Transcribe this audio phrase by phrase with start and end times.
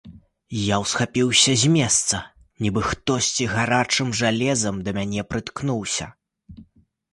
[0.59, 2.21] Я ўсхапіўся з месца,
[2.67, 6.11] нібы хтосьці гарачым жалезам да мяне прыткнуўся.